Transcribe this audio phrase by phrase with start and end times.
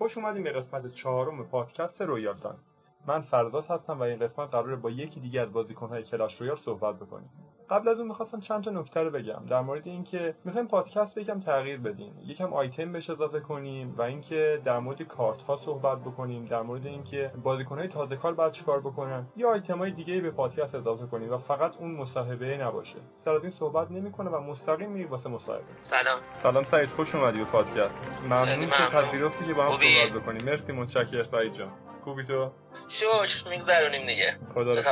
[0.00, 2.58] خوش اومدیم به قسمت چهارم پادکست رویالتان
[3.06, 6.96] من فرزاد هستم و این قسمت قراره با یکی دیگه از بازیکنهای Clash Royale صحبت
[6.96, 7.30] بکنیم.
[7.70, 11.22] قبل از اون می‌خواستم چند تا نکته رو بگم در مورد اینکه می‌خوایم پادکست رو
[11.22, 15.98] یکم تغییر بدیم یکم آیتم بهش اضافه کنیم و اینکه در مورد کارت ها صحبت
[15.98, 20.30] بکنیم در مورد اینکه بازیکنهای تازه کار باید چیکار بکنن یا آیتم های دیگه به
[20.30, 22.98] پادکست اضافه کنیم و فقط اون مصاحبه نباشه.
[23.24, 25.64] در از این صحبت نمی‌کنه و مستقیم میری واسه مصاحبه.
[25.82, 26.20] سلام.
[26.32, 28.22] سلام سعید خوش اومدی به پادکست.
[28.24, 30.44] ممنون که پذیرفتی که با هم صحبت بکنیم.
[30.44, 31.70] مرسی متشکرم سعید جان.
[32.04, 32.50] خوبی تو؟
[32.88, 34.38] شکر میگذرونیم دیگه.
[34.54, 34.82] خدا رو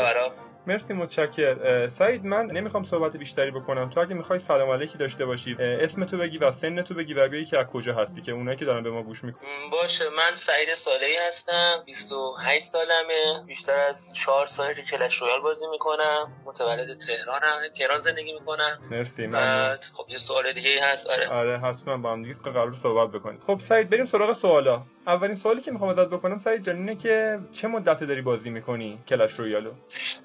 [0.69, 3.91] مرسی متشکر سعید من نمی‌خوام صحبت بیشتری بکنم.
[3.91, 7.29] تو اگه می‌خوای سلام علیکی داشته باشی اسم تو بگی و سن تو بگی و
[7.29, 9.49] بگی که از کجا هستی که اونایی که دارن به ما گوش می‌کنن.
[9.73, 10.05] باشه.
[10.09, 13.47] من سعید صالحی هستم 28 سالمه.
[13.47, 16.33] بیشتر از 4 ساله تو کلش رویال بازی می‌کنم.
[16.45, 18.79] متولد تهرانم تهران زندگی می‌کنم.
[18.91, 21.07] مرسی من خب یه سوال دیگه هست.
[21.07, 21.29] آره.
[21.29, 23.41] آره حتما با هم دیگه قرار صحبت بکنیم.
[23.47, 24.83] خب سعید بریم سراغ سوالا.
[25.09, 28.99] اولین سوالی که می‌خوام ازت بکنم سعید جان اینه که چه مدتی داری بازی می‌کنی
[29.09, 29.71] Clash Royale و؟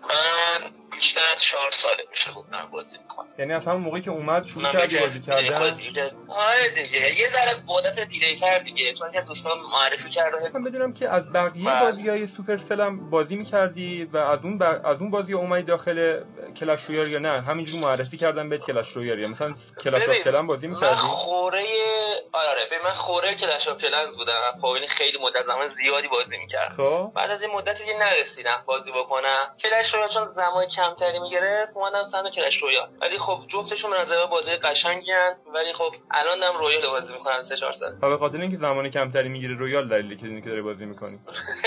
[0.10, 3.28] من بیشتر از چهار ساله میشه بود من بازی می‌کنم.
[3.40, 5.54] یعنی از همون موقعی که اومد شروع کردی بازی کردن؟
[6.28, 7.16] آره دیگه.
[7.20, 8.94] یه ذره مدت delay کرد دیگه.
[8.94, 10.52] چون که دوستان معرفی کرده.
[10.54, 11.82] من بدونم که از بقیه بله.
[11.82, 16.24] بازی های Supercell هم بازی می‌کردی و از اون از اون بازی اومدی داخل
[16.60, 20.48] Clash Royale یا نه؟ همینجوری معرفی کردم بهت Clash Royale یا مثلا Clash of Clans
[20.48, 21.64] بازی می‌کردی؟ خوره
[22.34, 26.74] آره به من خوره Clash of Clans بودم خب خیلی مدت زمان زیادی بازی می‌کرد.
[26.78, 27.12] خب.
[27.16, 29.56] بعد از این مدتی که نرسیدم بازی بکنم.
[29.64, 34.26] Clash Royale چون زمان کمتری می‌گرفت اومدم سمت Clash Royale ولی خب جفتشون به نظر
[34.26, 37.96] بازی قشنگیان ولی خب الان دارم Royale بازی می‌کنم 3 4 سال.
[37.96, 41.20] به خاطر اینکه زمان کمتری می‌گیره Royale دلیلی که که داری بازی می‌کنی.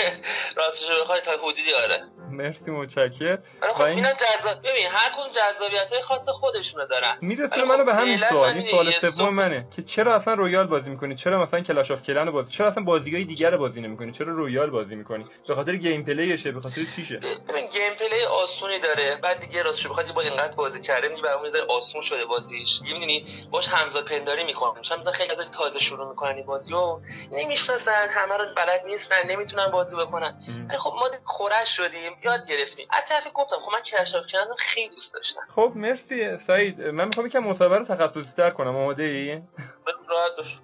[0.57, 2.03] راستش رو بخوای تا حدودی آره.
[2.37, 3.43] مرسی متشکرم.
[3.73, 3.95] خب این...
[3.95, 7.17] اینا جذاب ببین هر کدوم جذابیت خاص خودشونو دارن.
[7.21, 8.49] میرسونه منو به خب همین سوال.
[8.49, 12.31] این سوال سوم منه که چرا اصلا Royale بازی می‌کنی؟ چرا مثلا Clash of Clans
[12.31, 16.03] بازی چرا اصلا بازیای دیگر رو بازی نمی‌کنی؟ چرا Royale بازی می‌کنی؟ به خاطر gameplay
[16.03, 19.19] شه به خاطر چیشه ببین gameplay آسونی داره.
[19.23, 22.79] بعد دیگه راستش بخواد با اینقدر بازی کرده میگه برام می‌ذاره آسون شده بازیش.
[22.81, 26.99] دیگه می‌دونی؟ باش همزاد پنداری می‌کنن مثلا خیلی از تازه شروع می‌کنن این بازیو
[27.31, 30.67] نمی‌شناسن همه رو بلد نیستن نمی‌تونن بازی بکنن.
[30.79, 32.11] خب ما خوره‌ش شدیم.
[32.31, 32.87] یاد گرفتیم.
[32.91, 35.41] از طرفی گفتم خب من Clash of Clans خیلی دوست داشتم.
[35.55, 36.81] خب مرسی سعید.
[36.81, 38.75] من می‌خوام یکم معتبر تخصصی تر کنم.
[38.75, 39.41] آماده ای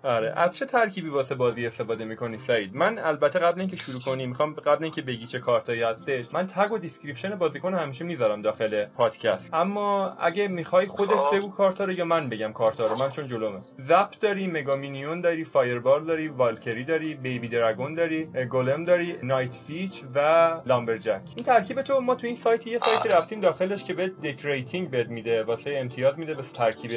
[0.04, 0.34] آره.
[0.36, 4.54] از چه ترکیبی واسه بازی استفاده می‌کنی سعید؟ من البته قبل اینکه شروع کنیم می‌خوام
[4.54, 9.54] قبل اینکه بگی چه کارتایی هستش من tag و description بازیکن همیشه می‌ذارم داخل پادکست.
[9.54, 11.36] اما اگه می‌خوای خودش خب.
[11.36, 13.60] بگو کارتا رو یا من بگم کارتا رو من چون جلومه.
[13.78, 19.54] Zap داری Mega Minion داری Fireball داری Valkyrie داری Baby Dragon داری Golem داری Night
[19.68, 21.22] Witch و Lumberjack.
[21.36, 24.92] این ترکیب تو ما تو این سایت یه سایتی رفتیم داخلش که به deck rating
[24.92, 26.92] بد میده واسه امتیاز میده به ترکیب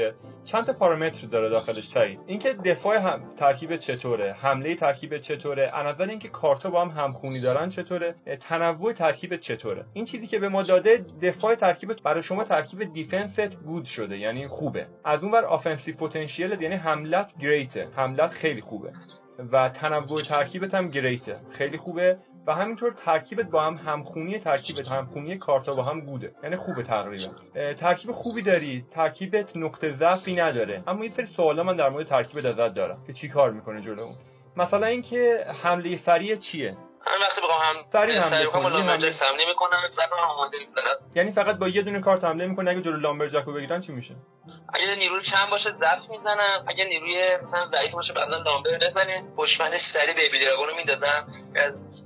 [0.44, 6.08] چند تا پارامتر داره داخلش سعید؟ اینکه دفاع هم ترکیب چطوره حمله ترکیب چطوره نظر
[6.08, 9.84] اینکه کارتا با هم همخونی دارن چطوره تنوع ترکیب چطوره.
[9.92, 14.18] این چیزی که به ما داده دفاع ترکیب برای شما ترکیب defense ت good شده
[14.18, 14.86] یعنی خوبه.
[15.04, 18.92] از اون ور offensive potential یعنی حملت great ه حملت خیلی خوبه.
[19.52, 22.18] و تنوع ترکیبت هم great ه خیلی خوبه.
[22.46, 26.82] و همینطور ترکیبت با هم همخونی ترکیبت همخونی کارتا با هم good ه یعنی خوبه
[26.82, 27.32] تقریبا.
[27.74, 28.84] ترکیب خوبی داری.
[28.90, 30.82] ترکیبت نقطه ضعفی نداره.
[30.86, 34.02] اما یه سری سوالا من در مورد ترکیبت ازت دارم که چی کار می‌کنه جلو
[34.02, 34.16] اون.
[34.56, 36.76] مثلا اینکه حمله سریع چیه؟
[37.06, 39.78] من وقتی بخوام هم سریع حمله کنم لامبرجک حمله می‌کنم
[40.30, 40.58] آماده
[41.14, 44.14] یعنی فقط با یه دونه کارت حمله می‌کنه اگه جلو لامبرجک رو بگیرن چی میشه؟
[44.74, 46.64] اگه نیروی کم باشه ضعف می‌زنم.
[46.66, 49.24] اگه نیروی مثلا ضعیف باشه بعدا لامبر بزنه.
[49.36, 51.26] پشمنش سری بیبی دراگون رو میندازم.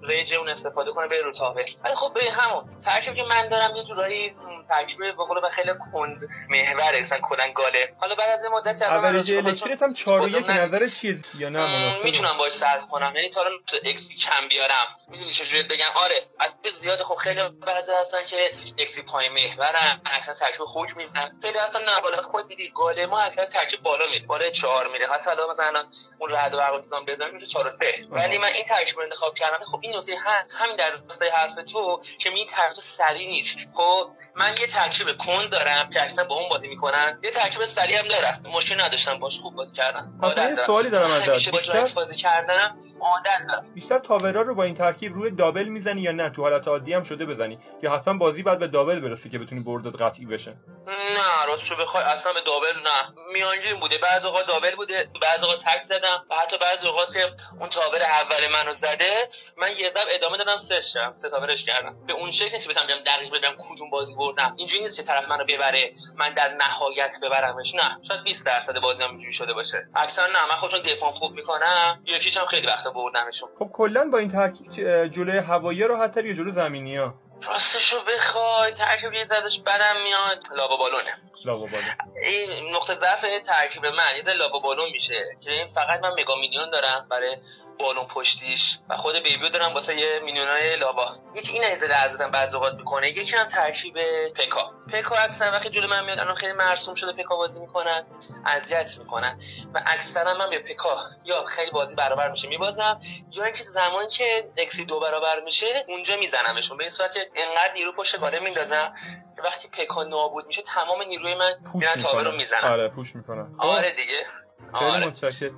[0.02, 3.48] از ریج اون استفاده کنه به رو تاور ولی خب به همون ترکیب که من
[3.48, 4.34] دارم یه جورایی
[4.68, 6.18] ترکیب به قول خیلی کند
[6.48, 7.92] محوره مثلا کلا گاله.
[8.00, 12.52] حالا بعد از مدت اوریج الکتریت هم 4 1 نظر چیز یا نه می‌تونم باش
[12.52, 13.12] صرف کنم.
[13.14, 13.40] یعنی تا
[13.84, 14.86] اکس کم بیارم.
[15.08, 16.50] می‌دونی چجوری بگم؟ آره از
[16.80, 21.80] زیاد خب خیلی بعضی هستن که اکسی پایین محورن اصلا ترکیب خوک می‌زنن خیلی اصلا
[21.80, 25.52] نه بالا خود دیدی گاله ما اصلا ترکیب بالا میره بالا 4 میره حتی حالا
[25.52, 25.84] مثلا
[26.18, 29.64] اون رد و برق بزنم میشه 4 3 ولی من این ترکیب رو انتخاب کردم.
[29.64, 33.58] خب این نکته هست همین در راستای حرف تو که می ترکیب سری نیست.
[33.74, 37.18] خب من یه ترکیب کند دارم که اکثر با اون بازی می‌کنن.
[37.22, 38.42] یه ترکیب سری هم دارم.
[38.54, 40.56] مشکل نداشتم باش خوب بازی کردم دارم.
[40.66, 41.50] سوالی دارم ازت.
[41.50, 43.66] بیشتر بازی کردم عادت دارم.
[43.74, 47.02] بیشتر تاورا رو با این ترکیب روی دابل می‌زنی یا نه؟ تو حالت عادی هم
[47.02, 47.58] شده بزنی.
[47.82, 50.54] یا حتما بازی بعد به دابل برسی که بتونی بردت قطعی بشه.
[50.86, 52.04] نه راستشو بخوای.
[52.04, 53.14] اصلا به دابل نه.
[53.32, 53.98] میانجین بوده.
[53.98, 56.24] بعض اوقات دابل بوده بعض اوقات تک زدم.
[56.30, 60.56] و حتی بعض اوقات که اون تابر اول منو زده من یه ضرب ادامه دادم
[60.56, 61.96] سه شم سه تابرش کردم.
[62.06, 65.28] به اون شکل نیست بتونم بیام دقیق بدم کدوم بازی بردم اینجوری نیست که طرف
[65.28, 67.74] منو ببره من در نهایت ببرمش.
[67.74, 67.98] نه.
[68.08, 69.86] شاید 20 درصد بازی هم اینجوری شده باشه.
[69.96, 70.46] اکثرا نه.
[70.50, 72.02] من خودم دفاع خوب می‌کنم.
[72.06, 74.72] یکیش هم خیلی وقت بردمشون خب کلا با این ترکیب
[75.06, 77.14] جلوی هوایی راحت تر یا جلو زمینی ها.
[77.42, 80.44] راستشو بخوای ترکیب یه زدش بدم میاد.
[80.56, 81.18] لابا بالونه.
[81.44, 81.96] لابا بالون.
[82.22, 85.36] این نقطه ضعف ترکیب من یه لابا بالون میشه.
[85.44, 87.36] که این فقط من مگا میلیون دارم برای
[87.78, 91.16] بالون پشتیش و خود بیبیو دارم واسه یه میلیونای لابا.
[91.34, 93.08] یکی این ایزه لرزیدن بعضی اوقات می‌کنه.
[93.08, 93.98] یکی هم ترکیب
[94.32, 94.72] پکا.
[94.92, 98.06] پکا اکثر وقتی جلو من میاد الان خیلی مرسوم شده پکا بازی می‌کنن
[98.46, 99.40] اذیت می‌کنن.
[99.74, 103.00] و اکثرا من به پکا یا خیلی بازی برابر میشه میبازم
[103.32, 106.76] یا اینکه زمانی که اکسی دو برابر میشه اونجا میزنمشون.
[106.76, 108.92] به این صورت که انقدر نیرو پشت گاله میندازم
[109.36, 113.54] که وقتی پکا نابود میشه تمام نیروی من میرن تابه رو می‌زنم آره پوش می‌کنم
[113.58, 114.26] آره دیگه.
[114.72, 115.12] آره.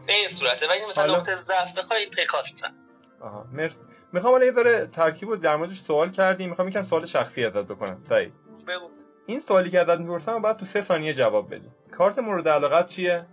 [0.06, 0.68] به این صورته.
[0.68, 2.74] ولی مثلا حالا- نقطه ضعف بخوای پکاس میزن
[3.20, 3.78] آها مرسی.
[4.12, 6.48] می‌خوام حالا یه ذره ترکیب رو در موردش سوال کردیم.
[6.50, 8.00] می‌خوام یکم سوال شخصی ازت بکنم.
[8.08, 8.32] سعید.
[8.68, 8.88] بگو.
[9.26, 11.70] این سوالی که ازت می‌پرسم باید تو سه ثانیه جواب بدی.
[11.98, 13.26] کارت مورد علاقت چیه؟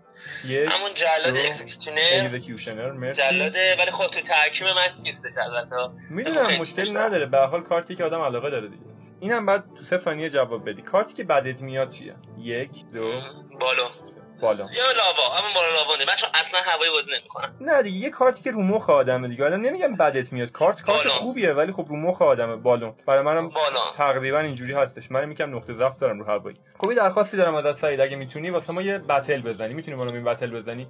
[0.45, 5.75] همون جلاد Executioner Executioner جلاده ولی خب تو ترکیب من نیستش البته.
[6.10, 7.25] می‌دونم دوست نداره.
[7.25, 8.83] به حال کارتی که آدم علاقه داره دیگه.
[9.19, 10.81] اینم بعد تو سه ثانیه جواب بدی.
[10.81, 13.21] کارتی که بدت میاد چیه؟ یک دو.
[13.60, 13.92] بالون
[14.39, 14.63] بالا.
[14.74, 18.09] یا Lava همون بالا Lava نه من چون اصلا هوایی بازی نمی‌کنم نه دیگه یه
[18.09, 19.45] کارتی که رو مخ آدمه دیگه.
[19.45, 20.51] آدم نمیگم بدت میاد.
[20.51, 21.18] کارت کارت بالون.
[21.18, 25.12] خوبیه ولی خب رو مخ آدمه بالون برای منم بالون تقریبا اینجوری هستش.
[25.12, 26.57] من میگم نقطه ضعف دارم رو هوایی.
[26.80, 29.74] خب درخواستی دارم ازت سعید اگه می‌تونی واسه ما یه battle بزنی.
[29.74, 30.88] می‌تونی رو این battle بزنی؟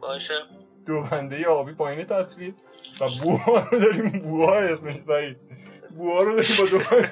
[0.00, 0.34] باشه.
[0.86, 2.54] دو بنده آبی پایین تصویر.
[3.00, 4.08] و بوها رو داریم.
[4.10, 5.36] بوها اسمش سعید.
[5.96, 6.78] بوها رو داریم با دو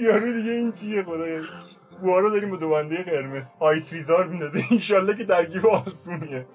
[0.00, 1.42] یارو دیگه این چیه خدایا
[1.94, 6.46] بوها رو داریم با دو بنده قرمز آیس ویزارد میندازه انشالله که ترکیب آسونیه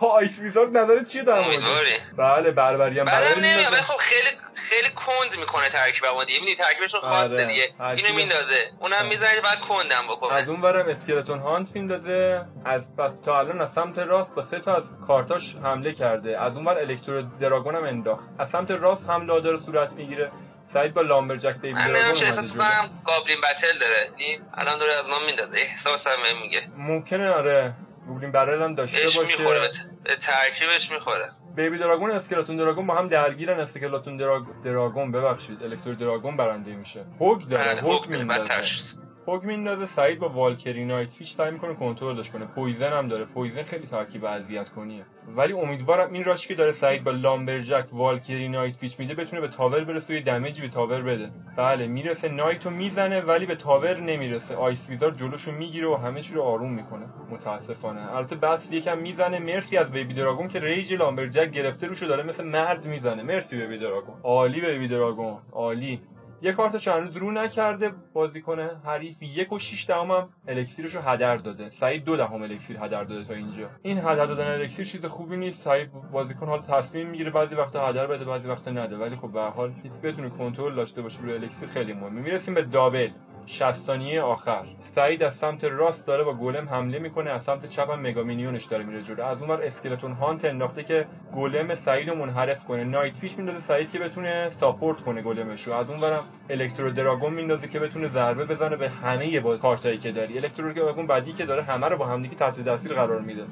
[0.00, 3.72] ها آیس ویزارد نظرت چیه در موردش بله بربری هم نمیاد.
[3.72, 7.46] ولی خب خیلی خیلی کند می‌کنه ترکیبمو دیگه می‌دونی ترکیبشون خاصه.
[7.46, 12.96] دیگه اینو میندازه اونم می‌زنی بعد کندم از بکنه اون برم اسکلتون هانت میندازه از
[12.96, 16.64] پس تا الان از سمت راست با سه تا از کارتاش حمله کرده از اون
[16.64, 20.30] بر الکترو دراگون هم انداخت از سمت راست حمله داره صورت می‌گیره
[20.68, 22.52] سعید با لامبرجک دیوید من اومده احساس.
[22.52, 24.10] کنم گابلین بتل داره.
[24.16, 25.58] این الان داره از ما میندازه.
[25.58, 26.68] احساسم بهم میگه.
[26.76, 27.72] ممکنه آره.
[28.06, 29.58] گوبلین برل هم داشته بهش می‌خوره.
[29.58, 31.30] باشه به به ترکیبش می‌خوره.
[31.56, 33.60] بیبی دراگون و اسکلتون دراگون با هم درگیرن.
[33.60, 34.42] اسکلتون دراگ...
[34.64, 35.62] دراگون ببخشید.
[35.62, 37.04] الکترو دراگون برنده میشه.
[37.20, 39.05] هوگ داره بله، هوگ میندازه.
[39.28, 42.44] هوگ میندازه سعید با والکری نایت فیش سعی می‌کنه کنترلش کنه.
[42.44, 43.24] پویزن هم داره.
[43.24, 45.04] پویزن خیلی ترکیب اذیت کنیه.
[45.36, 49.40] ولی امیدوارم این rush ی که داره سعید با Lumberjack Valkyrie Night Witch میده بتونه
[49.40, 51.30] به tower برسه یه damage ی به tower بده.
[51.56, 54.54] بله می‌رسه Night و می‌زنه ولی به tower نمی‌رسه.
[54.54, 57.06] Ice Wizard جلوشو می‌گیره و همه چی رو آروم می‌کنه.
[57.30, 58.16] متاسفانه.
[58.16, 59.38] البته بس یکم می‌زنه.
[59.38, 63.22] مرسی از Baby Dragon که Rage Lumberjack گرفته روشو داره مثل مرد می‌زنه.
[63.22, 64.14] مرسی Baby Dragon.
[64.22, 65.38] عالی Baby Dragon.
[65.52, 66.00] عالی.
[66.42, 71.00] یه کارتش هنوز رو نکرده بازیکن حریف یک و شیش دهم هم Elixir ش رو
[71.00, 71.70] هدر داده.
[71.70, 73.70] سعید دو دهم Elixir هدر داده تا اینجا.
[73.82, 75.62] این هدر دادن Elixir چیز خوبی نیست.
[75.62, 78.96] سعید بازیکن حال تصمیم می‌گیره بعضی وقتا هدر بده بعضی وقتا نده.
[78.96, 82.20] ولی خب به حال کسی بتونه کنترل داشته باشه روی Elixir خیلی مهمه.
[82.20, 83.10] می‌رسیم به double.
[83.46, 84.64] 60 ثانیه آخر.
[84.94, 88.64] سعید از سمت راست داره با گولم حمله می‌کنه از سمت چپ هم مگا مینیونش
[88.64, 89.24] داره میره جلو.
[89.24, 92.84] از اونور اسکلتون هانت انداخته که گولم سعید رو منحرف کنه.
[92.84, 97.68] نایت فیش میندازه سعید که بتونه ساپورت کنه گولمش رو از اونورم الکترو دراگون میندازه
[97.68, 100.38] که بتونه ضربه بزنه به همه با کارتایی که داری.
[100.38, 103.44] الکترو دراگون بعدی که داره همه رو با همدیگه تحت تاثیر قرار میده.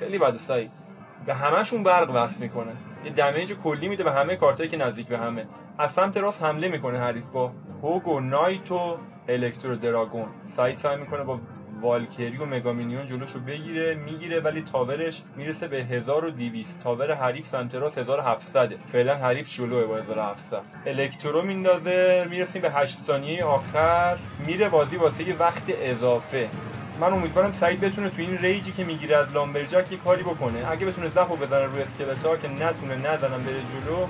[0.00, 0.70] خیلی بده سعید.
[1.26, 2.72] به همشون برق وصل می‌کنه.
[3.04, 5.46] یه دمیج کلی میده به همه کارتایی که نزدیک به همه.
[5.78, 8.72] از سمت راست حمله می‌کنه حریف با هوگ و نایت
[9.28, 10.28] الکترو دراگون.
[10.56, 11.38] سعید سعی می‌کنه با
[11.82, 17.98] والکری و مگامینیون جلوشو بگیره می‌گیره ولی تاورش می‌رسه به 1200 تاور حریف سمت راست
[17.98, 24.16] 1700 فعلا حریف جلوه با 1700 الکترو میندازه می‌رسیم به 8 ثانیه آخر.
[24.46, 26.48] میره بازی واسه یه وقت اضافه.
[27.00, 30.70] من امیدوارم سعید بتونه تو این ریجی که می‌گیره از لامبرجک یه کاری بکنه.
[30.70, 34.06] اگه بتونه زخو بزنه روی اسکلتا که نتونه نزنم بره جلو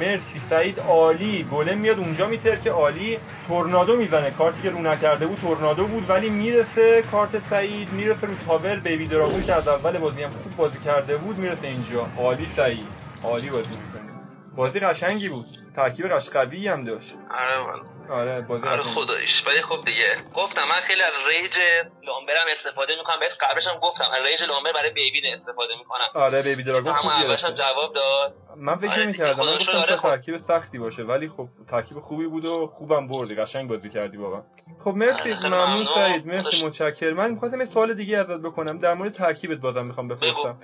[0.00, 0.40] مرسی.
[0.50, 1.46] سعید عالی.
[1.52, 3.18] گلم میاد اونجا میتر که عالی.
[3.48, 4.30] تورنادو می‌زنه.
[4.30, 7.92] کارتی که رو نکرده بود تورنادو بود ولی می‌رسه کارت سعید.
[7.92, 8.76] می‌رسه رو تاور.
[8.76, 11.38] بیبی دراگون که از اول بازی هم خوب بازی کرده بود.
[11.38, 12.06] می‌رسه اینجا.
[12.18, 12.86] عالی سعید.
[13.22, 14.12] عالی بازی می‌کنه.
[14.56, 15.46] بازی قشنگی بود.
[15.76, 17.14] ترکیب قش قوی هم داشت.
[17.30, 21.56] آره آره بازی آره خدایش ولی خب دیگه گفتم من خیلی از ریج
[22.06, 23.20] لامبرم استفاده می‌کنم.
[23.20, 26.08] بهش قبلش هم گفتم از ریج لامبر برای بیبی استفاده می‌کنم.
[26.14, 28.34] آره بیبی دراگون خوب هم جواب داد.
[28.56, 30.08] من فکر آره نمی‌کردم من گفتم آره خب.
[30.08, 34.42] ترکیب سختی باشه ولی خب ترکیب خوبی بود و خوبم بردی قشنگ بازی کردی واقعا.
[34.84, 37.16] خب مرسی آره ممنون سعید مرسی متشکرم.
[37.16, 38.78] من می‌خواستم یه سوال دیگه ازت بکنم.
[38.78, 40.56] در مورد ترکیبت بازم می‌خوام بپرسم.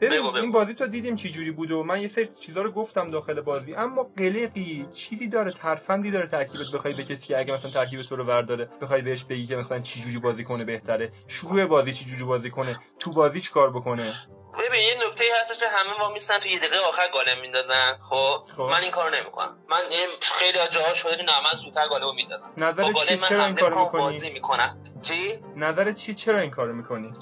[0.00, 3.10] ببین این بازی تو دیدیم چی جوری بود و من یه سری چیزا رو گفتم
[3.10, 3.74] داخل بازی.
[3.74, 8.16] اما قلقی چیزی داره ترفندی داره ترکیبت بخوای به کسی که اگه مثلا ترکیب تو
[8.16, 11.12] رو ورداره بخوای بهش بگی که مثلا چی جوری بازی کنه بهتره.
[11.28, 14.14] شروع بازی چی جوری بازی کنه تو بازی چیکار بکنه؟
[14.58, 17.96] ببین یه نکته هستش که همه ما میستن تو یه دقیقه آخر گالم میندازن.
[18.10, 18.62] خب, خب.
[18.62, 19.56] من این کارو نمی‌کنم.
[19.68, 19.80] من
[20.20, 22.50] خیلی جاها شده که نه من زودتر گالمو میندازم.
[22.56, 24.78] نظر چی چرا این کارو می‌کنی؟ بازی می‌کنم.
[25.02, 27.12] چی؟ نظر چی چرا این کارو می‌کنی؟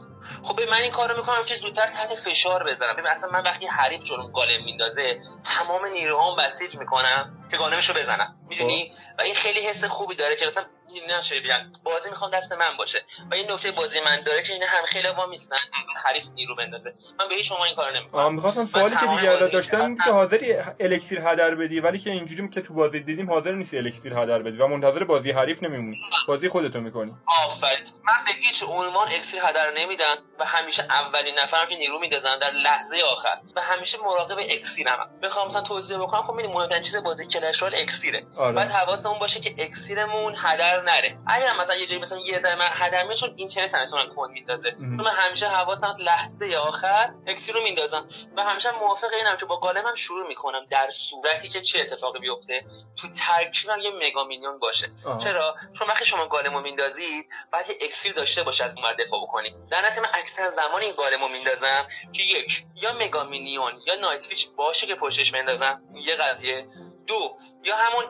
[0.42, 2.97] خب من این کارو می‌کنم که زودتر تحت فشار بذارم.
[2.97, 8.37] ببین اصلا من وقتی حریف جلوم گالم میندازه تمام نیروهام بسیج می‌کنم که گالمشو بزنم.
[8.49, 9.18] می‌دونی؟ خب.
[9.18, 10.64] و این خیلی حس خوبی داره که مثلا
[11.09, 11.73] نشه بیان.
[11.85, 12.99] بازی می‌خوام دست من باشه.
[13.30, 15.57] و این نکته بازی من داره که این هم خیلی با میستن
[16.04, 16.95] حریف نیرو بندازه.
[17.18, 18.35] من به شما این کارو نمی‌کنم.
[18.35, 22.75] می‌خواستم سوالی که دیگه داشتم که حاضری الکتریر هدر بدی ولی که اینجوری که تو
[22.75, 25.97] بازی دیدیم حاضر نیستی الکتریر هدر بدی و منتظر بازی حریف نمیمونی.
[26.28, 27.12] بازی خودتو می‌کنی.
[27.45, 27.85] آفرین.
[27.85, 32.50] من به هیچ عنوان اکسیر هدر نمیدم و همیشه اولین نفرم که نیرو میندازن در
[32.50, 33.38] لحظه آخر.
[33.57, 38.26] و همیشه مراقب اکسیرم بخوام مثلا توضیح بکنم خب می‌دونی مهمترین چیز بازی کلش اکسیره
[38.37, 38.54] آره.
[38.57, 41.18] بعد حواسمون باشه که اکسیرمون هدر نره.
[41.26, 44.76] اگر مثلا یه جایی مثلا یه ذره من هدر میاد چون اینترنت همتون کن میندازه.
[44.78, 48.08] من همیشه حواسم از لحظه آخر اکسیر رو میندازم.
[48.37, 52.64] و همیشه موافق اینم که با گالمم شروع می‌کنم در صورتی که چه اتفاقی بیفته.
[52.97, 54.88] تو ترکیبم یه مگا مینیون باشه.
[55.06, 55.25] آه.
[55.25, 59.54] چرا؟ چون وقتی شما گالمو میندازید بعد یه اکسیر داشته باشه از اون دفاع بکنید.
[59.70, 64.26] در نتیجه من اکثر زمان این گالمو میندازم که یک یا مگا مینیون یا نایت
[64.56, 65.82] باشه که پشتش بندازم.
[65.94, 66.66] یه قضیه.
[67.09, 68.05] دو یا همون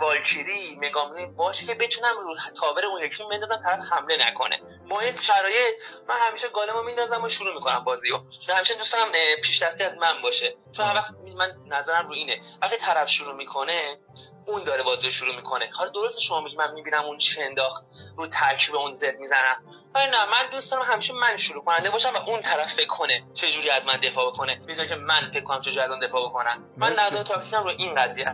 [0.00, 4.60] والکیری مگامونی باشه که بتونم رو تاور اون یکی بندازم طرف حمله نکنه.
[4.90, 5.74] با این شرایط
[6.08, 8.16] من همیشه گالمو میندازم و شروع می‌کنم بازیو.
[8.48, 9.12] و همیشه دوست دارم
[9.42, 10.54] پیش دستی از من باشه.
[10.76, 12.40] چون هر وقت من نظرم رو اینه.
[12.62, 13.98] وقتی طرف شروع می‌کنه
[14.46, 15.70] اون داره بازی شروع می‌کنه.
[15.72, 17.84] حالا درست شما میگی من می‌بینم اون چه انداخت
[18.16, 19.64] رو ترکیب اون زد می‌زنم.
[19.94, 23.24] ولی نه من دوست دارم همیشه من شروع کننده باشم و اون طرف فکر کنه
[23.34, 24.60] چه جوری از من دفاع بکنه.
[24.66, 26.64] به که من فکر کنم چه از اون دفاع بکنم.
[26.76, 28.28] من نظر تاکتیکم رو این قضیه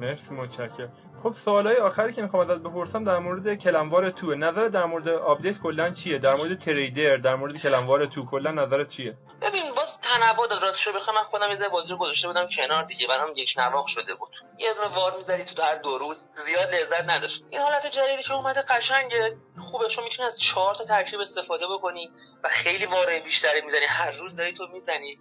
[0.00, 0.92] مرسی متشکرم.
[1.22, 4.34] خب سوالای آخری که می‌خوام ازت بپرسم در مورد Clan War Two.
[4.34, 8.50] نظر در مورد آپدیت کلا چیه؟ در مورد trader در مورد Clan War Two کلا
[8.50, 12.48] نظرت چیه؟ ببین باز تنوع داد راستش بخوام من خودم یه بازی رو گذاشته بودم
[12.56, 14.30] کنار دیگه برام یکنواخت شده بود.
[14.58, 17.44] یه دونه war می‌ذاری تو در دو روز زیاد لذت نداشت.
[17.50, 22.10] این حالت جدیدش اومده قشنگه خوبه شما می‌تونی از چهار تا ترکیب استفاده بکنی
[22.44, 23.84] و خیلی war بیشتری می‌زنی.
[23.88, 25.18] هر روز داری تو می‌زنی.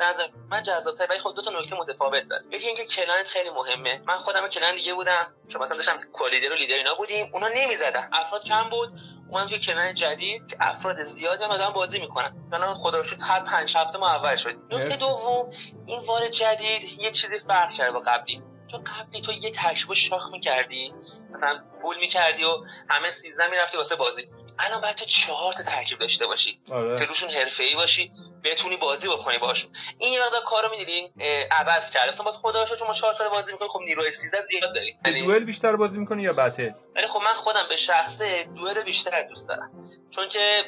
[0.00, 2.44] نظر من جذابتر ولی خود دو تا نکته متفاوت داره.
[2.52, 4.02] یکی اینکه clan ت خیلی مهمه.
[4.06, 5.26] من خودم clan دیگه بودم.
[5.48, 8.08] که مثلا داشتم co-leader و لیدر اینا بودیم اونا نمی‌زدن.
[8.12, 8.88] افراد کم بود.
[9.30, 10.48] اون توی کلان جدید.
[10.48, 12.32] که افراد زیادی آدم بازی می‌کنن.
[12.46, 14.54] مثلا خدا رو هر پنج هفته ما اول شد.
[14.70, 15.52] نکته دوم
[15.86, 18.42] این وار جدید یه چیزی فرق کرده با قبلی.
[18.70, 20.94] چون قبلی تو یه ترکیب شاخ می‌کردی.
[21.30, 22.48] مثلا پول می‌کردی و
[22.90, 24.28] همه سیزن می‌رفتی واسه بازی.
[24.58, 26.60] الان باید تو چهار تا ترکیب داشته باشی.
[26.70, 26.98] آره.
[26.98, 28.12] که روشون ای باشی
[28.44, 31.12] بتونی بازی بکنی باشون این یه مقدار کارو می‌دیدین
[31.50, 34.38] عوض کرده مثلا باز خدا شد چون ما 4 سال بازی می‌کنیم خب نیروی 13
[34.50, 34.98] زیاد داریم.
[35.06, 39.22] یعنی دوئل بیشتر بازی می‌کنی یا بتل؟ ولی خب من خودم به شخصه دوئل بیشتر
[39.22, 39.70] دوست دارم.
[40.10, 40.64] چون که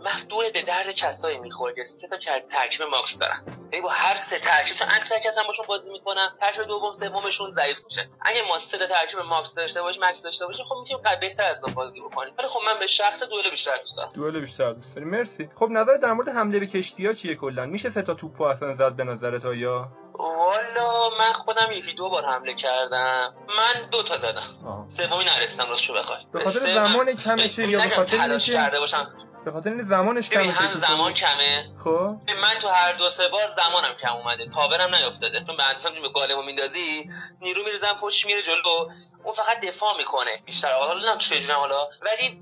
[0.00, 2.16] مخدوع به درد کسایی می‌خوره که سه تا
[2.50, 6.36] ترکیب ماکس دارن یعنی با هر سه ترکیب چون اکثر کس هم باشون بازی می‌کنن
[6.40, 8.08] ترکیب دوم سومشون ضعیف میشه.
[8.20, 11.44] اگه ما سه تا ترکیب ماکس داشته باشیم ماکس داشته باشیم خب می‌تونیم قد بهتر
[11.44, 12.34] از بازی بکنیم.
[12.38, 14.12] ولی خب من به شخص دوئل بیشتر دوست دارم.
[14.14, 15.48] دوئل بیشتر دوست دارم مرسی.
[15.54, 18.92] خب نظر در مورد حمله به کشتی چیه کلا؟ میشه سه تا توپو اصلا زد
[18.96, 23.34] به نظرت یا؟ والا من خودم یکی دو بار حمله کردم.
[23.48, 24.88] من دو تا زدم.
[24.96, 26.18] سومی نرسیدم راستشو بخوای.
[26.32, 29.12] به خاطر زمان کمشه یا به خاطر اینکه کرده باشم.
[29.44, 31.64] به خاطر این زمانش کمه هم زمان کمه.
[31.84, 32.16] خب.
[32.42, 34.48] من تو هر دو سه بار زمانم کم اومده.
[34.48, 38.90] پاورم نیافتاده چون به اندازه به گالمو میندازی نیرو میریزم پشت میره جلو.
[39.24, 40.42] اون فقط دفاع می‌کنه.
[40.46, 40.72] بیشتر.
[40.72, 41.88] حالا نمی‌دونم چجوری حالا.
[42.02, 42.40] ولی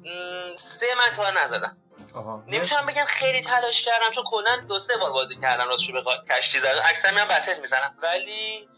[0.57, 1.77] سه من تا نزدم.
[2.49, 6.59] نمی‌تونم بگم خیلی تلاش کردم چون کلا دو سه بار بازی کردم راستش بخواد کشتی
[6.59, 7.95] زدم اکثر میام بتل می‌زنم.
[8.03, 8.69] ولی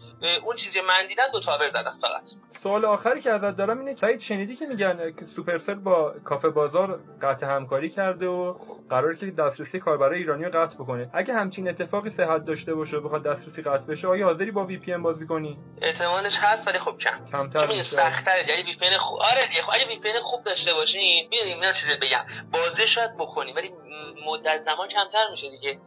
[0.44, 2.22] اون چیزی من دیدم دو tower زدم فقط.
[2.62, 7.00] سوال آخری که ازت دارم اینه سعید شنیدی که میگن که سوپرسل با کافه بازار
[7.22, 8.54] قطع همکاری کرده و
[8.90, 11.08] قراره که دسترسی کاربرای ایرانی رو قطع بکنه.
[11.12, 15.26] اگه همچین اتفاقی صحت داشته باشه بخواد دسترسی قطع بشه آیا حاضری با VPN بازی
[15.26, 17.24] کنی؟ احتمالش هست ولی خب کم.
[17.32, 18.48] کمتر سخت‌تره.
[18.48, 22.24] یعنی VPN خوب آره دیگه خب اگه VPN خوب داشته باشی می‌دونی من چیزی بگم.
[22.52, 23.72] بازی شاید بکنی ولی
[24.26, 25.78] مدت زمان کمتر میشه دیگه.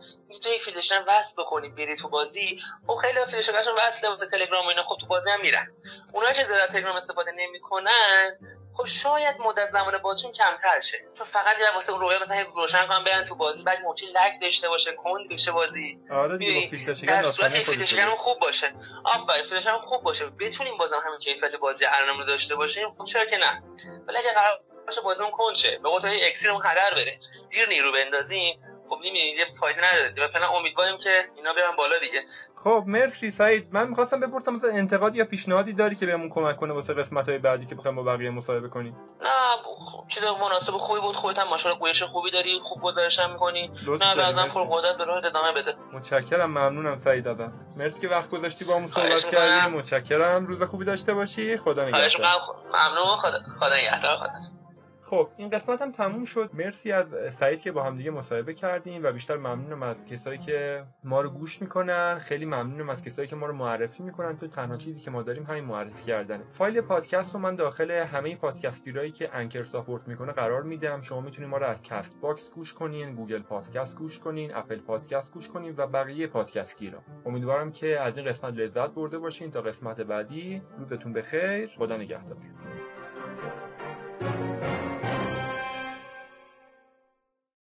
[0.43, 2.59] تو یک فیلترشکن وصل بکنی بری تو بازی.
[2.87, 4.83] خب خیلی فیلترشکنشون وصله واسه تلگرام و اینا.
[4.83, 5.67] خب تو بازی هم میرن.
[6.13, 8.37] اونایی که زیاد تلگرام استفاده نمی‌کنن.
[8.77, 10.97] خب شاید مدت زمان بازیشون کمتر شه.
[11.17, 14.41] چون فقط یه واسه اون رویا مثلا روشن کنن برن تو بازی بعد ممکن lag
[14.41, 15.99] داشته باشه کند بشه بازی.
[16.11, 18.73] آره دیگه در صورت خوب باشه.
[19.05, 20.25] آفرین فیلترشکن خوب باشه.
[20.39, 21.85] بتونیم بازم همین کیفیت بازی
[22.17, 22.89] رو داشته باشیم.
[22.97, 23.63] خب چرا که نه؟
[24.07, 25.79] ولی اگه قرار باشه بازیمون کند شه.
[25.83, 28.59] به قول اکسیرمون هدر بره دیر نیرو بندازیم.
[28.89, 32.21] خب نمی‌دونید یه فایده نداره و فعلا امیدواریم که اینا برن بالا دیگه.
[32.63, 33.67] خب مرسی سعید.
[33.71, 37.37] من می‌خواستم بپرسم مثلا انتقاد یا پیشنهادی داری که بهمون کمک کنه واسه قسمت های
[37.37, 39.29] بعدی که بخوایم با بقیه مصاحبه کنیم؟ نه
[39.63, 41.15] خب چیز مناسب خوبی بود.
[41.15, 42.59] خودت هم ماشاءالله گویش خوبی داری.
[42.63, 43.71] خوب گزارش هم می‌کنی.
[44.01, 45.75] نه لازم پر قدرت به راه ادامه بده.
[45.93, 46.49] متشکرم.
[46.49, 47.53] ممنونم سعید ازت.
[47.77, 49.75] مرسی که وقت گذاشتی با ما صحبت کردی.
[49.75, 50.45] متشکرم.
[50.45, 51.57] روز خوبی داشته باشی.
[51.57, 52.39] خدا نگهدار.
[52.73, 54.17] ممنون خدا خدا نگهدار.
[54.17, 54.64] خدا
[55.05, 56.49] خب این قسمت هم تموم شد.
[56.53, 57.05] مرسی از
[57.39, 61.29] سعید که با هم دیگه مصاحبه کردیم و بیشتر ممنونم از کسایی که ما رو
[61.29, 62.19] گوش می‌کنن.
[62.19, 64.37] خیلی ممنونم از کسایی که ما رو معرفی می‌کنن.
[64.37, 66.43] تو تنها چیزی که ما داریم همین معرفی کردن.
[66.51, 71.01] فایل پادکست رو من داخل همه پادکست گیرایی که Anchor support می‌کنه قرار میدم.
[71.01, 75.47] شما می‌تونید ما رو از Castbox گوش کنین Google Podcasts گوش کنین Apple Podcasts گوش
[75.47, 79.51] کنین و بقیه پادکست گیرا امیدوارم که از این قسمت لذت برده باشین.
[79.51, 81.69] تا قسمت بعدی روزتون بخیر.
[81.77, 82.37] خدا نگهدار.